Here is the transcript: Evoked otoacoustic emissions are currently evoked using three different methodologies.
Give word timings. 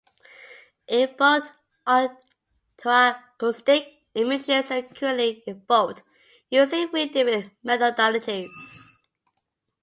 Evoked 0.87 1.51
otoacoustic 1.85 3.85
emissions 4.15 4.71
are 4.71 4.81
currently 4.81 5.43
evoked 5.45 6.01
using 6.49 6.89
three 6.89 7.05
different 7.05 7.53
methodologies. 7.63 8.47